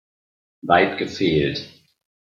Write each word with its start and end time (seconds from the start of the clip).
Weit 0.63 0.97
gefehlt. 0.97 1.69